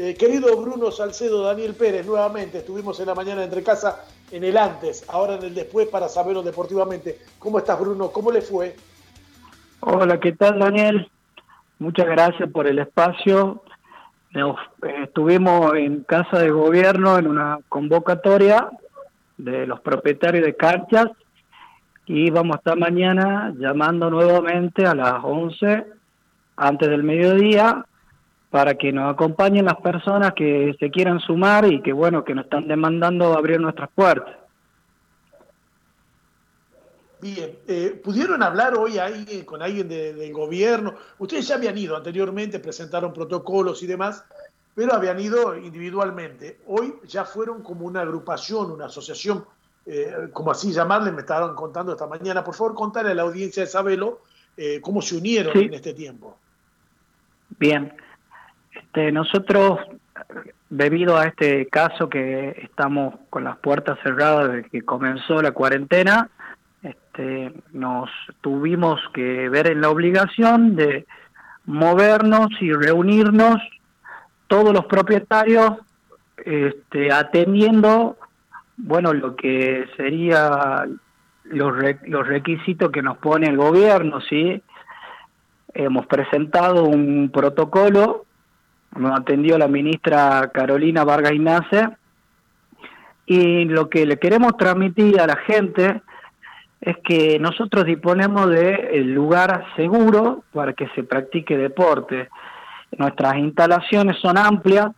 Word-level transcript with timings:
Eh, 0.00 0.14
querido 0.14 0.56
Bruno 0.56 0.92
Salcedo, 0.92 1.42
Daniel 1.42 1.74
Pérez, 1.74 2.06
nuevamente 2.06 2.58
estuvimos 2.58 3.00
en 3.00 3.06
la 3.06 3.16
mañana 3.16 3.42
entre 3.42 3.64
casa 3.64 4.04
en 4.30 4.44
el 4.44 4.56
antes, 4.56 5.04
ahora 5.08 5.34
en 5.34 5.42
el 5.42 5.54
después 5.56 5.88
para 5.88 6.08
saberlo 6.08 6.40
deportivamente. 6.44 7.18
¿Cómo 7.40 7.58
estás, 7.58 7.80
Bruno? 7.80 8.12
¿Cómo 8.12 8.30
le 8.30 8.40
fue? 8.40 8.76
Hola, 9.80 10.20
¿qué 10.20 10.30
tal, 10.30 10.60
Daniel? 10.60 11.10
Muchas 11.80 12.06
gracias 12.06 12.48
por 12.52 12.68
el 12.68 12.78
espacio. 12.78 13.64
Eh, 14.34 14.44
estuvimos 15.02 15.74
en 15.74 16.04
Casa 16.04 16.38
de 16.38 16.52
Gobierno 16.52 17.18
en 17.18 17.26
una 17.26 17.58
convocatoria 17.68 18.70
de 19.36 19.66
los 19.66 19.80
propietarios 19.80 20.46
de 20.46 20.54
canchas 20.54 21.08
y 22.06 22.30
vamos 22.30 22.54
a 22.54 22.58
estar 22.58 22.78
mañana 22.78 23.52
llamando 23.58 24.10
nuevamente 24.10 24.86
a 24.86 24.94
las 24.94 25.24
11 25.24 25.86
antes 26.54 26.88
del 26.88 27.02
mediodía 27.02 27.84
para 28.50 28.74
que 28.74 28.92
nos 28.92 29.12
acompañen 29.12 29.66
las 29.66 29.76
personas 29.76 30.32
que 30.34 30.74
se 30.78 30.90
quieran 30.90 31.20
sumar 31.20 31.70
y 31.70 31.82
que 31.82 31.92
bueno, 31.92 32.24
que 32.24 32.34
nos 32.34 32.44
están 32.44 32.66
demandando 32.66 33.36
abrir 33.36 33.60
nuestras 33.60 33.90
puertas. 33.94 34.36
Bien, 37.20 37.58
eh, 37.66 38.00
¿pudieron 38.02 38.42
hablar 38.42 38.76
hoy 38.76 38.98
ahí 38.98 39.42
con 39.44 39.60
alguien 39.60 39.88
del 39.88 40.32
gobierno? 40.32 40.94
Ustedes 41.18 41.48
ya 41.48 41.56
habían 41.56 41.76
ido 41.76 41.96
anteriormente, 41.96 42.60
presentaron 42.60 43.12
protocolos 43.12 43.82
y 43.82 43.88
demás, 43.88 44.24
pero 44.74 44.94
habían 44.94 45.18
ido 45.18 45.56
individualmente. 45.56 46.60
Hoy 46.68 46.94
ya 47.04 47.24
fueron 47.24 47.62
como 47.62 47.86
una 47.86 48.02
agrupación, 48.02 48.70
una 48.70 48.86
asociación, 48.86 49.44
eh, 49.84 50.28
como 50.32 50.52
así 50.52 50.72
llamarle, 50.72 51.10
me 51.10 51.22
estaban 51.22 51.56
contando 51.56 51.92
esta 51.92 52.06
mañana. 52.06 52.44
Por 52.44 52.54
favor, 52.54 52.74
contarle 52.76 53.10
a 53.10 53.14
la 53.16 53.22
audiencia 53.22 53.64
de 53.64 53.68
Sabelo 53.68 54.20
eh, 54.56 54.80
cómo 54.80 55.02
se 55.02 55.16
unieron 55.16 55.58
en 55.58 55.74
este 55.74 55.94
tiempo. 55.94 56.38
Bien, 57.58 57.92
este, 58.78 59.12
nosotros, 59.12 59.80
debido 60.70 61.16
a 61.16 61.26
este 61.26 61.66
caso 61.66 62.08
que 62.08 62.50
estamos 62.62 63.14
con 63.30 63.44
las 63.44 63.58
puertas 63.58 63.98
cerradas 64.02 64.52
desde 64.52 64.70
que 64.70 64.82
comenzó 64.82 65.42
la 65.42 65.52
cuarentena, 65.52 66.28
este, 66.82 67.52
nos 67.72 68.10
tuvimos 68.40 69.00
que 69.12 69.48
ver 69.48 69.68
en 69.68 69.80
la 69.80 69.90
obligación 69.90 70.76
de 70.76 71.06
movernos 71.66 72.48
y 72.60 72.72
reunirnos 72.72 73.60
todos 74.46 74.72
los 74.72 74.86
propietarios 74.86 75.72
este, 76.36 77.12
atendiendo 77.12 78.16
bueno 78.76 79.12
lo 79.12 79.36
que 79.36 79.86
sería 79.96 80.86
los, 81.44 81.74
los 82.06 82.26
requisitos 82.26 82.90
que 82.90 83.02
nos 83.02 83.18
pone 83.18 83.48
el 83.48 83.56
gobierno 83.58 84.20
sí 84.22 84.62
hemos 85.74 86.06
presentado 86.06 86.84
un 86.84 87.30
protocolo 87.30 88.24
nos 88.96 89.18
atendió 89.18 89.58
la 89.58 89.68
ministra 89.68 90.50
Carolina 90.52 91.04
Vargas 91.04 91.32
Ignace 91.32 91.88
y 93.26 93.66
lo 93.66 93.88
que 93.88 94.06
le 94.06 94.18
queremos 94.18 94.56
transmitir 94.56 95.20
a 95.20 95.26
la 95.26 95.36
gente 95.36 96.02
es 96.80 96.96
que 97.04 97.38
nosotros 97.38 97.84
disponemos 97.84 98.48
de 98.48 99.02
lugar 99.04 99.66
seguro 99.76 100.44
para 100.52 100.72
que 100.72 100.88
se 100.94 101.02
practique 101.02 101.56
deporte. 101.56 102.28
Nuestras 102.96 103.36
instalaciones 103.36 104.16
son 104.18 104.38
amplias, 104.38 104.88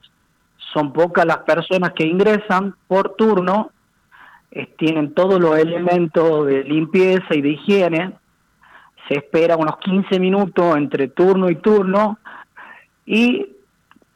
son 0.72 0.92
pocas 0.92 1.26
las 1.26 1.38
personas 1.38 1.92
que 1.92 2.06
ingresan 2.06 2.74
por 2.86 3.16
turno, 3.16 3.72
tienen 4.76 5.14
todos 5.14 5.40
los 5.40 5.58
elementos 5.58 6.46
de 6.46 6.64
limpieza 6.64 7.34
y 7.34 7.40
de 7.40 7.50
higiene, 7.50 8.12
se 9.08 9.14
espera 9.18 9.56
unos 9.56 9.78
15 9.78 10.20
minutos 10.20 10.76
entre 10.76 11.08
turno 11.08 11.50
y 11.50 11.56
turno 11.56 12.18
y 13.06 13.56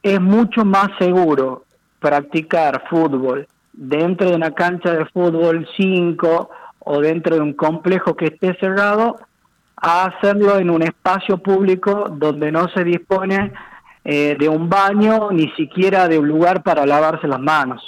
es 0.05 0.21
mucho 0.21 0.63
más 0.63 0.89
seguro 0.99 1.65
practicar 1.99 2.87
fútbol 2.87 3.47
dentro 3.73 4.29
de 4.29 4.35
una 4.35 4.51
cancha 4.51 4.91
de 4.93 5.03
fútbol 5.07 5.67
5 5.75 6.49
o 6.77 6.99
dentro 6.99 7.37
de 7.37 7.41
un 7.41 7.53
complejo 7.53 8.15
que 8.15 8.25
esté 8.25 8.55
cerrado 8.59 9.17
a 9.75 10.05
hacerlo 10.05 10.59
en 10.59 10.69
un 10.69 10.83
espacio 10.83 11.39
público 11.39 12.07
donde 12.11 12.51
no 12.51 12.67
se 12.69 12.83
dispone 12.83 13.51
eh, 14.03 14.37
de 14.39 14.47
un 14.47 14.69
baño 14.69 15.31
ni 15.31 15.49
siquiera 15.53 16.07
de 16.07 16.19
un 16.19 16.27
lugar 16.27 16.61
para 16.61 16.85
lavarse 16.85 17.27
las 17.27 17.39
manos. 17.39 17.81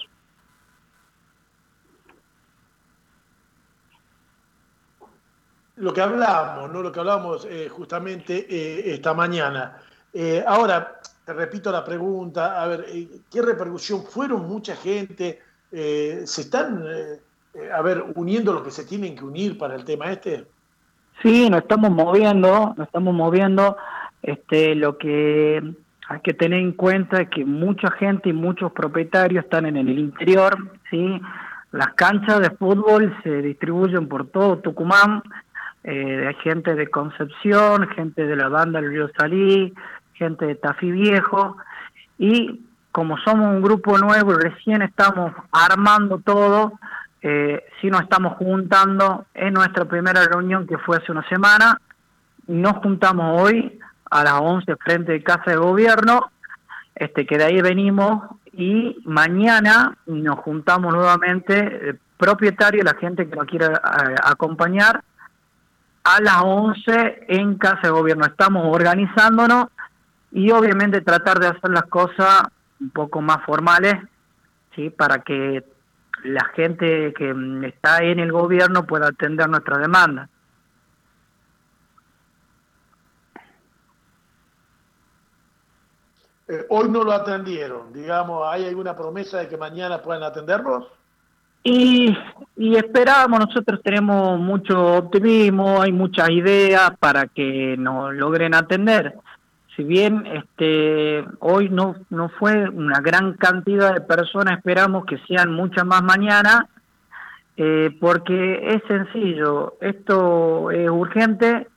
Lo 5.76 5.94
que 5.94 6.02
hablamos, 6.02 6.72
¿no? 6.72 6.82
Lo 6.82 6.92
que 6.92 7.00
hablamos 7.00 7.46
eh, 7.48 7.70
justamente 7.70 8.48
eh, 8.50 8.96
esta 8.96 9.14
mañana. 9.14 9.78
ahora, 10.48 11.00
te 11.28 11.34
repito 11.34 11.74
la 11.74 11.84
pregunta, 11.84 12.64
a 12.64 12.68
ver, 12.68 12.86
eh, 12.88 13.10
¿qué 13.30 13.42
repercusión? 13.42 14.02
¿Fueron 14.06 14.48
mucha 14.48 14.78
gente? 14.78 15.42
Eh, 15.74 16.22
¿Se 16.24 16.40
están, 16.40 16.86
eh, 16.88 17.70
a 17.70 17.82
ver, 17.82 18.02
uniendo 18.16 18.54
lo 18.54 18.64
que 18.64 18.72
se 18.72 18.86
tienen 18.86 19.14
que 19.14 19.26
unir 19.26 19.58
para 19.58 19.76
el 19.76 19.84
tema 19.84 20.10
este? 20.10 20.46
Sí, 21.22 21.50
nos 21.50 21.64
estamos 21.64 21.92
moviendo, 21.92 22.74
nos 22.78 22.88
estamos 22.88 23.14
moviendo. 23.14 23.76
Este, 24.22 24.74
lo 24.74 24.98
que 24.98 25.62
hay 26.08 26.20
que 26.22 26.34
tener 26.34 26.60
en 26.60 26.72
cuenta 26.72 27.24
es 27.24 27.30
que 27.30 27.44
mucha 27.44 27.92
gente 27.92 28.30
y 28.30 28.34
muchos 28.34 28.72
propietarios 28.72 29.44
están 29.44 29.66
en 29.66 29.76
el 29.76 30.00
interior, 30.00 30.56
¿sí? 30.90 31.20
Las 31.74 31.90
canchas 31.96 32.40
de 32.40 32.52
fútbol 32.52 33.14
se 33.24 33.42
distribuyen 33.42 34.08
por 34.08 34.30
todo 34.30 34.60
Tucumán, 34.60 35.22
hay 35.84 36.34
gente 36.44 36.76
de 36.76 36.90
Concepción, 36.90 37.88
gente 37.90 38.26
de 38.26 38.36
la 38.36 38.50
banda 38.50 38.82
del 38.82 38.92
Río 38.92 39.10
Salí, 39.18 39.74
gente 40.18 40.46
de 40.46 40.56
Tafí 40.56 40.92
Viejo, 40.92 41.58
y 42.18 42.66
como 42.92 43.18
somos 43.20 43.54
un 43.54 43.62
grupo 43.62 43.98
nuevo 43.98 44.34
y 44.34 44.36
recién 44.36 44.82
estamos 44.82 45.32
armando 45.52 46.20
todo, 46.20 46.74
eh, 47.22 47.64
nos 47.84 48.02
estamos 48.02 48.38
juntando 48.38 49.26
en 49.34 49.54
nuestra 49.54 49.86
primera 49.86 50.26
reunión 50.26 50.68
que 50.68 50.78
fue 50.78 50.98
hace 50.98 51.12
una 51.12 51.28
semana, 51.30 51.80
nos 52.48 52.74
juntamos 52.78 53.42
hoy 53.42 53.80
a 54.10 54.24
las 54.24 54.34
11 54.42 54.76
frente 54.78 55.12
de 55.12 55.24
Casa 55.24 55.52
de 55.52 55.58
Gobierno, 55.58 56.32
este 56.96 57.26
que 57.26 57.38
de 57.38 57.46
ahí 57.46 57.62
venimos 57.62 58.24
y 58.54 58.98
mañana 59.06 59.96
nos 60.08 60.40
juntamos 60.40 60.94
nuevamente, 60.94 61.90
el 61.90 62.00
propietario, 62.18 62.84
la 62.84 62.96
gente 62.96 63.30
que 63.30 63.36
nos 63.36 63.46
quiera 63.46 63.68
eh, 63.68 64.16
acompañar, 64.24 65.04
a 66.04 66.22
las 66.22 66.42
11 66.42 67.26
en 67.28 67.58
Casa 67.58 67.82
de 67.84 67.90
Gobierno. 67.90 68.26
Estamos 68.26 68.66
organizándonos 68.74 69.68
y 70.38 70.52
obviamente 70.52 71.02
tratar 71.02 71.40
de 71.40 71.48
hacer 71.48 71.72
las 71.72 71.86
cosas 71.86 72.44
un 72.80 72.92
poco 72.92 73.22
más 73.22 73.44
formales, 73.44 73.96
¿sí? 74.76 74.92
Para 74.92 75.24
que 75.24 75.64
la 76.26 76.46
gente 76.56 77.12
que 77.18 77.34
mm, 77.34 77.64
está 77.64 78.04
en 78.04 78.20
el 78.20 78.32
gobierno 78.32 78.86
pueda 78.86 79.08
atender 79.08 79.50
nuestra 79.50 79.80
demanda. 79.80 80.30
Eh, 86.48 86.68
hoy 86.70 86.88
no 86.90 87.04
lo 87.04 87.14
atendieron, 87.14 87.92
digamos, 87.92 88.44
¿hay 88.48 88.68
alguna 88.68 88.96
promesa 88.96 89.40
de 89.40 89.48
que 89.48 89.58
mañana 89.58 90.04
puedan 90.04 90.22
atenderlos? 90.22 90.86
Y, 91.64 92.16
y 92.56 92.76
esperamos, 92.76 93.40
nosotros 93.40 93.82
tenemos 93.84 94.40
mucho 94.40 94.98
optimismo, 94.98 95.82
hay 95.82 95.92
muchas 95.92 96.30
ideas 96.30 96.92
para 97.00 97.26
que 97.26 97.76
nos 97.80 98.14
logren 98.14 98.54
atender 98.54 99.16
si 99.78 99.84
bien 99.84 100.26
este, 100.26 101.24
hoy 101.40 101.70
no, 101.70 101.96
no 102.10 102.30
fue 102.30 102.68
una 102.68 103.00
gran 103.00 103.34
cantidad 103.34 103.94
de 103.94 104.02
personas, 104.02 104.58
esperamos 104.58 105.06
que 105.06 105.20
sean 105.28 105.54
muchas 105.54 105.86
más 105.86 106.02
mañana, 106.02 106.68
eh, 107.56 107.96
porque 108.02 108.74
es 108.74 108.82
sencillo, 108.88 109.76
esto 109.80 110.72
es 110.72 110.90
urgente, 110.90 111.68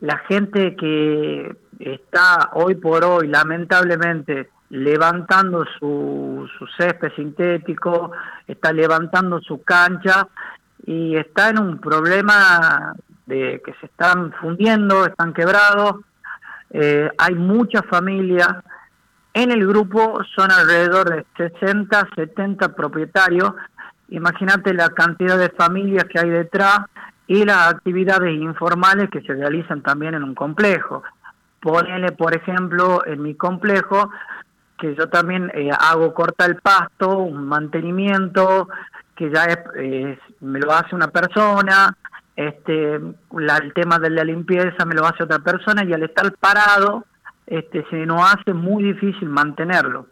la 0.00 0.18
gente 0.28 0.74
que 0.74 1.56
está 1.78 2.50
hoy 2.54 2.74
por 2.74 3.04
hoy 3.04 3.28
lamentablemente 3.28 4.50
levantando 4.70 5.64
su, 5.78 6.48
su 6.58 6.66
césped 6.78 7.12
sintético, 7.14 8.10
está 8.48 8.72
levantando 8.72 9.40
su 9.40 9.62
cancha 9.62 10.26
y 10.84 11.14
está 11.16 11.50
en 11.50 11.60
un 11.60 11.78
problema 11.78 12.94
de 13.26 13.62
que 13.64 13.72
se 13.74 13.86
están 13.86 14.32
fundiendo, 14.32 15.06
están 15.06 15.32
quebrados, 15.32 15.96
eh, 16.70 17.10
hay 17.18 17.34
muchas 17.34 17.84
familias. 17.86 18.48
En 19.34 19.50
el 19.50 19.66
grupo 19.66 20.20
son 20.34 20.50
alrededor 20.50 21.10
de 21.10 21.26
60, 21.36 22.08
70 22.14 22.74
propietarios. 22.74 23.52
Imagínate 24.08 24.74
la 24.74 24.90
cantidad 24.90 25.38
de 25.38 25.50
familias 25.50 26.04
que 26.04 26.18
hay 26.18 26.30
detrás 26.30 26.80
y 27.26 27.44
las 27.44 27.74
actividades 27.74 28.34
informales 28.34 29.08
que 29.10 29.20
se 29.22 29.34
realizan 29.34 29.82
también 29.82 30.14
en 30.14 30.24
un 30.24 30.34
complejo. 30.34 31.02
Ponele, 31.60 32.12
por 32.12 32.34
ejemplo, 32.34 33.06
en 33.06 33.22
mi 33.22 33.34
complejo, 33.34 34.10
que 34.78 34.94
yo 34.96 35.08
también 35.08 35.50
eh, 35.54 35.70
hago 35.78 36.12
corta 36.14 36.46
el 36.46 36.56
pasto, 36.56 37.18
un 37.18 37.46
mantenimiento, 37.46 38.68
que 39.14 39.30
ya 39.30 39.44
es, 39.44 40.18
me 40.40 40.58
lo 40.58 40.72
hace 40.72 40.94
una 40.94 41.08
persona, 41.08 41.94
este, 42.46 42.98
la, 43.32 43.58
el 43.58 43.74
tema 43.74 43.98
de 43.98 44.08
la 44.08 44.24
limpieza 44.24 44.86
me 44.86 44.94
lo 44.94 45.04
hace 45.04 45.24
otra 45.24 45.40
persona 45.40 45.84
y 45.84 45.92
al 45.92 46.02
estar 46.02 46.34
parado 46.36 47.04
este, 47.46 47.84
se 47.90 48.06
nos 48.06 48.22
hace 48.32 48.54
muy 48.54 48.82
difícil 48.82 49.28
mantenerlo. 49.28 50.06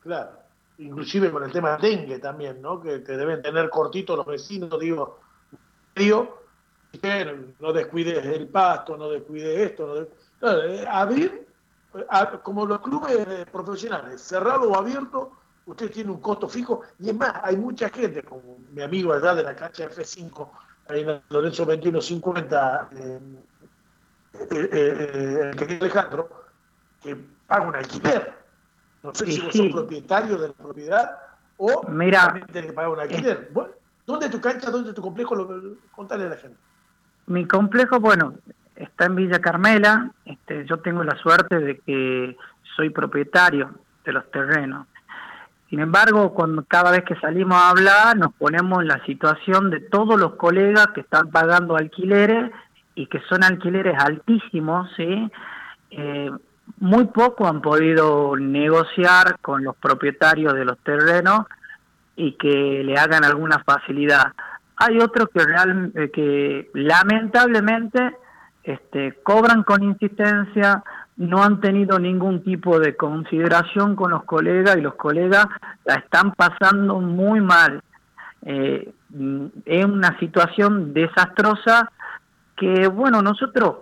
Claro, 0.00 0.30
inclusive 0.78 1.30
con 1.30 1.42
el 1.42 1.52
tema 1.52 1.76
de 1.76 1.88
dengue 1.88 2.18
también, 2.18 2.62
¿no? 2.62 2.80
Que 2.80 3.00
deben 3.00 3.42
tener 3.42 3.68
cortito 3.68 4.16
los 4.16 4.24
vecinos, 4.24 4.80
digo, 4.80 5.20
no 7.60 7.72
descuides 7.72 8.24
el 8.24 8.48
pasto, 8.48 8.96
no 8.96 9.10
descuides 9.10 9.70
esto, 9.70 9.86
no 9.86 9.94
descuides... 9.94 10.86
Eh, 11.32 11.45
como 12.42 12.66
los 12.66 12.80
clubes 12.80 13.46
profesionales, 13.50 14.20
cerrado 14.20 14.70
o 14.70 14.76
abierto, 14.76 15.32
usted 15.66 15.90
tiene 15.90 16.10
un 16.10 16.20
costo 16.20 16.48
fijo, 16.48 16.82
y 16.98 17.10
es 17.10 17.16
más, 17.16 17.32
hay 17.42 17.56
mucha 17.56 17.88
gente, 17.88 18.22
como 18.22 18.58
mi 18.72 18.82
amigo 18.82 19.12
allá 19.12 19.34
de 19.34 19.42
la 19.42 19.54
cancha 19.54 19.88
F5, 19.90 20.48
ahí 20.88 21.02
en 21.02 21.20
Lorenzo 21.28 21.64
2150, 21.64 22.88
eh, 22.92 23.20
eh, 24.38 24.68
eh, 24.72 25.52
eh, 25.58 25.78
Alejandro, 25.80 26.28
que 27.02 27.16
paga 27.46 27.68
un 27.68 27.74
alquiler. 27.74 28.34
No 29.02 29.14
sé 29.14 29.26
si 29.26 29.40
vos 29.40 29.54
sos 29.54 29.72
propietario 29.72 30.36
de 30.36 30.48
la 30.48 30.54
propiedad 30.54 31.18
o 31.58 31.88
Mira, 31.88 32.44
que 32.52 32.72
pagar 32.72 32.90
un 32.90 33.00
alquiler. 33.00 33.50
¿Dónde 34.04 34.26
es 34.26 34.32
tu 34.32 34.40
cancha? 34.40 34.70
¿Dónde 34.70 34.90
es 34.90 34.94
tu 34.94 35.02
complejo? 35.02 35.34
Contale 35.92 36.24
a 36.26 36.28
la 36.30 36.36
gente. 36.36 36.56
Mi 37.26 37.46
complejo, 37.46 37.98
bueno, 37.98 38.34
está 38.76 39.06
en 39.06 39.16
Villa 39.16 39.40
Carmela. 39.40 40.10
Este, 40.24 40.64
yo 40.66 40.78
tengo 40.78 41.02
la 41.02 41.16
suerte 41.16 41.58
de 41.58 41.78
que 41.78 42.36
soy 42.76 42.90
propietario 42.90 43.70
de 44.04 44.12
los 44.12 44.30
terrenos. 44.30 44.86
Sin 45.68 45.80
embargo, 45.80 46.32
cuando 46.32 46.64
cada 46.64 46.92
vez 46.92 47.02
que 47.04 47.16
salimos 47.16 47.56
a 47.56 47.70
hablar, 47.70 48.16
nos 48.16 48.32
ponemos 48.34 48.82
en 48.82 48.88
la 48.88 49.04
situación 49.04 49.70
de 49.70 49.80
todos 49.80 50.18
los 50.18 50.34
colegas 50.36 50.88
que 50.94 51.00
están 51.00 51.30
pagando 51.30 51.76
alquileres 51.76 52.52
y 52.94 53.06
que 53.08 53.20
son 53.28 53.42
alquileres 53.42 53.96
altísimos, 53.98 54.88
¿sí? 54.96 55.30
Eh, 55.90 56.30
muy 56.78 57.06
poco 57.06 57.46
han 57.46 57.60
podido 57.60 58.36
negociar 58.36 59.38
con 59.40 59.64
los 59.64 59.76
propietarios 59.76 60.54
de 60.54 60.64
los 60.64 60.78
terrenos 60.78 61.46
y 62.16 62.32
que 62.32 62.82
le 62.84 62.96
hagan 62.96 63.24
alguna 63.24 63.62
facilidad. 63.64 64.32
Hay 64.76 64.98
otros 64.98 65.28
que, 65.32 65.44
real, 65.44 65.92
eh, 65.94 66.10
que 66.12 66.70
lamentablemente 66.74 68.16
este, 68.66 69.14
cobran 69.22 69.62
con 69.62 69.82
insistencia, 69.82 70.82
no 71.16 71.42
han 71.42 71.60
tenido 71.60 71.98
ningún 71.98 72.42
tipo 72.42 72.78
de 72.78 72.96
consideración 72.96 73.96
con 73.96 74.10
los 74.10 74.24
colegas 74.24 74.76
y 74.76 74.80
los 74.80 74.96
colegas 74.96 75.46
la 75.84 75.94
están 75.94 76.32
pasando 76.32 77.00
muy 77.00 77.40
mal. 77.40 77.82
Eh, 78.42 78.92
es 79.64 79.84
una 79.84 80.18
situación 80.18 80.92
desastrosa 80.92 81.90
que, 82.56 82.88
bueno, 82.88 83.22
nosotros 83.22 83.76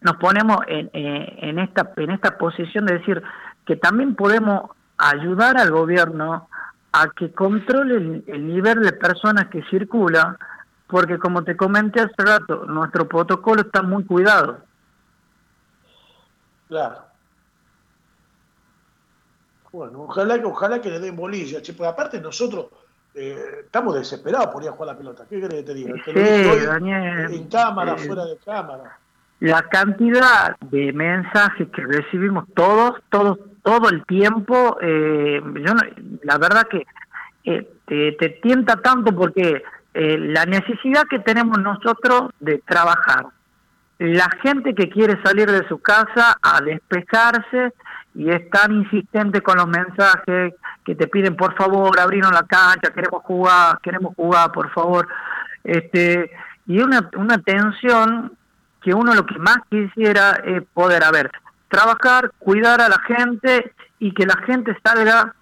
nos 0.00 0.16
ponemos 0.16 0.58
en, 0.66 0.90
eh, 0.92 1.38
en, 1.42 1.58
esta, 1.58 1.92
en 1.96 2.10
esta 2.10 2.36
posición 2.38 2.86
de 2.86 2.98
decir 2.98 3.22
que 3.64 3.76
también 3.76 4.14
podemos 4.14 4.70
ayudar 4.98 5.56
al 5.58 5.70
gobierno 5.70 6.48
a 6.92 7.08
que 7.10 7.30
controle 7.32 8.22
el, 8.26 8.46
nivel 8.46 8.80
de 8.80 8.92
personas 8.92 9.46
que 9.46 9.62
circula, 9.70 10.36
porque 10.88 11.18
como 11.18 11.44
te 11.44 11.56
comenté 11.56 12.00
hace 12.00 12.14
rato, 12.18 12.64
nuestro 12.66 13.06
protocolo 13.06 13.60
está 13.60 13.82
muy 13.82 14.04
cuidado. 14.04 14.58
Claro. 16.68 17.08
Bueno, 19.70 20.02
ojalá 20.02 20.38
que 20.38 20.46
ojalá 20.46 20.80
que 20.80 20.90
le 20.90 20.98
den 20.98 21.14
bolilla, 21.14 21.60
che, 21.60 21.74
porque 21.74 21.88
aparte 21.88 22.20
nosotros 22.20 22.66
eh, 23.14 23.62
estamos 23.64 23.94
desesperados 23.94 24.48
por 24.48 24.62
ir 24.62 24.70
a 24.70 24.72
jugar 24.72 24.88
la 24.88 24.98
pelota. 24.98 25.24
¿Qué 25.28 25.40
crees 25.40 25.54
que 25.54 25.62
te 25.62 25.74
diga? 25.74 25.94
sí, 26.04 26.66
Daniel, 26.66 27.32
en 27.32 27.48
cámara, 27.48 27.92
eh, 27.92 27.98
fuera 27.98 28.24
de 28.24 28.36
cámara. 28.38 28.98
La 29.40 29.62
cantidad 29.68 30.56
de 30.58 30.92
mensajes 30.92 31.68
que 31.68 31.82
recibimos 31.82 32.44
todos, 32.54 32.94
todos, 33.10 33.38
todo 33.62 33.90
el 33.90 34.04
tiempo, 34.06 34.78
eh, 34.80 35.40
yo 35.42 35.74
la 36.22 36.38
verdad 36.38 36.66
que 36.66 36.86
te, 37.86 38.12
te, 38.12 38.28
tienta 38.42 38.76
tanto 38.76 39.14
porque 39.14 39.62
la 40.00 40.44
necesidad 40.46 41.04
que 41.10 41.18
tenemos 41.18 41.58
nosotros 41.58 42.30
de 42.38 42.58
trabajar, 42.58 43.26
la 43.98 44.28
gente 44.42 44.74
que 44.74 44.88
quiere 44.88 45.20
salir 45.24 45.50
de 45.50 45.66
su 45.66 45.78
casa 45.78 46.38
a 46.40 46.60
despejarse 46.60 47.72
y 48.14 48.30
es 48.30 48.48
tan 48.50 48.72
insistente 48.72 49.40
con 49.42 49.58
los 49.58 49.66
mensajes 49.66 50.54
que 50.84 50.94
te 50.94 51.08
piden 51.08 51.36
por 51.36 51.56
favor 51.56 51.98
abrirnos 51.98 52.32
la 52.32 52.44
cancha 52.44 52.92
queremos 52.94 53.22
jugar 53.24 53.78
queremos 53.82 54.14
jugar 54.14 54.52
por 54.52 54.72
favor 54.72 55.08
este 55.64 56.30
y 56.66 56.80
una 56.80 57.10
una 57.16 57.38
tensión 57.38 58.32
que 58.80 58.94
uno 58.94 59.14
lo 59.14 59.26
que 59.26 59.38
más 59.38 59.58
quisiera 59.68 60.40
es 60.44 60.62
poder 60.72 61.02
haber 61.04 61.30
trabajar 61.68 62.30
cuidar 62.38 62.80
a 62.80 62.88
la 62.88 63.00
gente 63.00 63.72
y 63.98 64.14
que 64.14 64.26
la 64.26 64.36
gente 64.46 64.76
salga 64.82 65.34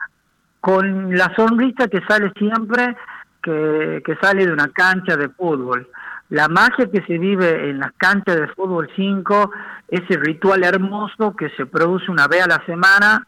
con 0.61 1.17
la 1.17 1.35
sonrisa 1.37 1.89
que 1.89 2.01
sale 2.09 2.33
siempre 2.37 2.97
que, 3.47 4.19
sale 4.21 4.45
de 4.45 4.53
una 4.53 4.69
cancha 4.69 5.17
de 5.17 5.29
fútbol 5.29 5.89
la 6.29 6.49
magia 6.49 6.91
que 6.91 7.03
se 7.03 7.19
vive 7.19 7.71
en 7.71 7.79
las 7.79 7.93
canchas 7.93 8.35
de 8.35 8.49
fútbol 8.49 8.91
5, 8.97 9.51
ese 9.87 10.17
ritual 10.17 10.65
hermoso 10.65 11.37
que 11.37 11.51
se 11.51 11.67
produce 11.67 12.11
una 12.11 12.27
vez 12.27 12.43
a 12.43 12.49
la 12.49 12.67
semana, 12.67 13.25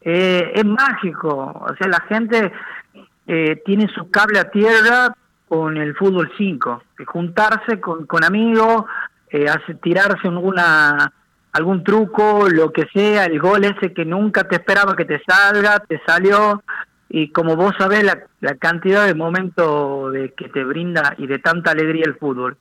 eh, 0.00 0.52
es 0.54 0.64
mágico. 0.64 1.28
O 1.28 1.74
sea, 1.76 1.88
la 1.88 2.00
gente 2.08 2.50
eh, 3.26 3.62
tiene 3.66 3.86
su 3.88 4.10
cable 4.10 4.38
a 4.38 4.50
tierra 4.50 5.14
con 5.46 5.76
el 5.76 5.94
fútbol 5.94 6.32
5, 6.38 6.82
juntarse 7.06 7.80
con, 7.80 8.06
con 8.06 8.24
amigos, 8.24 8.84
eh, 9.30 9.46
tirarse 9.82 10.28
algún 11.52 11.84
truco, 11.84 12.48
lo 12.48 12.72
que 12.72 12.86
sea, 12.94 13.26
el 13.26 13.38
gol 13.38 13.64
ese 13.64 13.92
que 13.92 14.06
nunca 14.06 14.44
te 14.44 14.56
esperaba 14.56 14.96
que 14.96 15.04
te 15.04 15.20
salga, 15.26 15.80
te 15.80 16.00
salió, 16.06 16.62
y 17.08 17.30
como 17.32 17.56
vos 17.56 17.74
sabés 17.78 18.04
la, 18.04 18.26
la 18.40 18.56
cantidad 18.56 19.06
de 19.06 19.14
momentos 19.14 20.12
de 20.12 20.34
que 20.34 20.48
te 20.48 20.64
brinda 20.64 21.14
y 21.18 21.26
de 21.26 21.38
tanta 21.38 21.70
alegría 21.70 22.04
el 22.06 22.16
fútbol. 22.16 22.56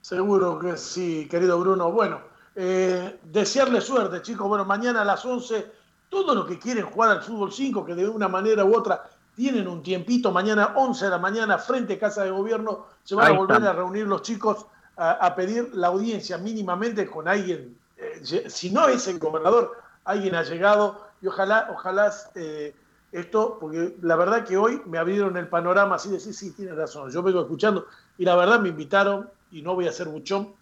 Seguro 0.00 0.58
que 0.58 0.76
sí, 0.76 1.26
querido 1.30 1.58
Bruno. 1.58 1.90
Bueno, 1.90 2.20
eh, 2.54 3.18
desearle 3.24 3.80
suerte, 3.80 4.20
chicos. 4.20 4.46
Bueno, 4.46 4.66
mañana 4.66 5.00
a 5.00 5.04
las 5.04 5.24
11, 5.24 5.72
todos 6.10 6.36
los 6.36 6.46
que 6.46 6.58
quieren 6.58 6.84
jugar 6.84 7.10
al 7.10 7.22
fútbol 7.22 7.50
5, 7.50 7.86
que 7.86 7.94
de 7.94 8.06
una 8.06 8.28
manera 8.28 8.64
u 8.64 8.76
otra 8.76 9.02
tienen 9.34 9.66
un 9.66 9.82
tiempito, 9.82 10.30
mañana 10.30 10.74
11 10.76 11.06
de 11.06 11.10
la 11.10 11.18
mañana, 11.18 11.58
frente 11.58 11.94
a 11.94 11.98
Casa 11.98 12.22
de 12.22 12.30
Gobierno, 12.30 12.86
se 13.02 13.14
van 13.14 13.32
a 13.32 13.36
volver 13.36 13.66
a 13.66 13.72
reunir 13.72 14.06
los 14.06 14.22
chicos 14.22 14.66
a, 14.96 15.34
pedir 15.34 15.70
la 15.74 15.88
audiencia 15.88 16.38
mínimamente 16.38 17.06
con 17.06 17.26
alguien, 17.26 17.76
eh, 17.96 18.48
si 18.48 18.70
no 18.70 18.86
es 18.86 19.08
el 19.08 19.18
gobernador, 19.18 19.72
alguien 20.04 20.36
ha 20.36 20.42
llegado 20.42 21.03
y 21.24 21.26
ojalá, 21.26 21.68
ojalá 21.70 22.12
eh, 22.34 22.74
esto, 23.10 23.56
porque 23.58 23.96
la 24.02 24.14
verdad 24.14 24.44
que 24.44 24.58
hoy 24.58 24.82
me 24.84 24.98
abrieron 24.98 25.38
el 25.38 25.48
panorama 25.48 25.94
así 25.94 26.10
de 26.10 26.20
sí, 26.20 26.34
sí, 26.34 26.50
tiene 26.50 26.74
razón, 26.74 27.10
yo 27.10 27.22
vengo 27.22 27.40
escuchando 27.40 27.86
y 28.18 28.26
la 28.26 28.36
verdad 28.36 28.60
me 28.60 28.68
invitaron, 28.68 29.30
y 29.50 29.62
no 29.62 29.74
voy 29.74 29.86
a 29.86 29.90
hacer 29.90 30.06
buchón, 30.08 30.52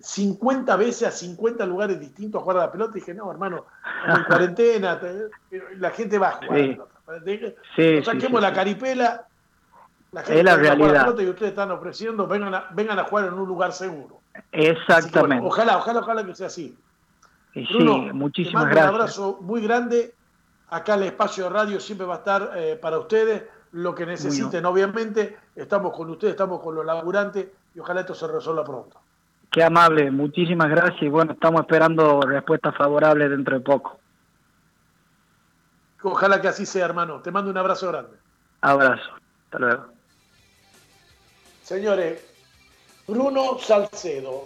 50 0.00 0.76
veces 0.76 1.08
a 1.08 1.10
50 1.10 1.64
lugares 1.64 1.98
distintos 1.98 2.38
a 2.38 2.42
jugar 2.42 2.58
a 2.58 2.66
la 2.66 2.72
pelota 2.72 2.92
y 2.98 3.00
dije, 3.00 3.14
no, 3.14 3.30
hermano, 3.30 3.64
en 4.06 4.24
cuarentena, 4.28 5.00
la 5.78 5.90
gente 5.90 6.18
va 6.18 6.28
a 6.28 6.32
jugar. 6.32 6.84
saquemos 8.04 8.42
la 8.42 8.52
caripela, 8.52 9.26
la 10.12 10.22
gente 10.22 10.38
es 10.38 10.44
la 10.44 10.56
realidad. 10.56 10.92
la 10.92 11.04
pelota 11.04 11.22
y 11.22 11.28
ustedes 11.30 11.50
están 11.52 11.70
ofreciendo, 11.70 12.26
vengan 12.26 12.54
a, 12.54 12.66
vengan 12.72 12.98
a 12.98 13.04
jugar 13.04 13.28
en 13.28 13.34
un 13.34 13.48
lugar 13.48 13.72
seguro. 13.72 14.20
Exactamente. 14.52 15.46
ojalá, 15.46 15.78
ojalá, 15.78 16.00
ojalá 16.00 16.26
que 16.26 16.34
sea 16.34 16.48
así. 16.48 16.76
Bruno, 17.54 18.14
muchísimas 18.14 18.64
gracias. 18.64 18.88
Un 18.88 18.94
abrazo 18.94 19.38
muy 19.40 19.60
grande. 19.60 20.14
Acá 20.68 20.94
el 20.94 21.04
espacio 21.04 21.44
de 21.44 21.50
radio 21.50 21.80
siempre 21.80 22.06
va 22.06 22.14
a 22.14 22.18
estar 22.18 22.50
eh, 22.56 22.76
para 22.80 22.98
ustedes. 22.98 23.44
Lo 23.72 23.94
que 23.94 24.06
necesiten, 24.06 24.64
obviamente, 24.66 25.36
estamos 25.56 25.92
con 25.92 26.08
ustedes, 26.10 26.32
estamos 26.32 26.60
con 26.60 26.74
los 26.74 26.84
laburantes 26.84 27.48
y 27.74 27.80
ojalá 27.80 28.00
esto 28.00 28.14
se 28.14 28.28
resuelva 28.28 28.64
pronto. 28.64 29.00
Qué 29.50 29.62
amable, 29.62 30.10
muchísimas 30.10 30.68
gracias 30.68 31.02
y 31.02 31.08
bueno, 31.08 31.32
estamos 31.32 31.60
esperando 31.60 32.20
respuestas 32.22 32.76
favorables 32.76 33.30
dentro 33.30 33.56
de 33.56 33.64
poco. 33.64 33.98
Ojalá 36.02 36.40
que 36.40 36.48
así 36.48 36.66
sea, 36.66 36.84
hermano. 36.84 37.20
Te 37.20 37.30
mando 37.30 37.50
un 37.50 37.56
abrazo 37.56 37.88
grande. 37.88 38.16
Abrazo. 38.60 39.10
Hasta 39.44 39.58
luego. 39.58 39.86
Señores, 41.62 42.22
Bruno 43.06 43.58
Salcedo. 43.58 44.42